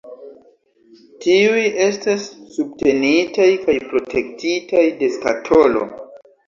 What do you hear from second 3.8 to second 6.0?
protektitaj de skatolo.